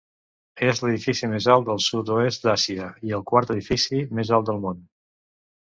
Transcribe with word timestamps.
És 0.69 0.79
l'edifici 0.85 1.27
més 1.33 1.49
alt 1.57 1.67
del 1.67 1.83
sud-est 1.89 2.47
d'Àsia 2.49 2.89
i 3.11 3.15
el 3.19 3.27
quart 3.33 3.55
edifici 3.57 4.03
més 4.21 4.37
alt 4.39 4.51
del 4.53 4.63
món. 4.65 4.85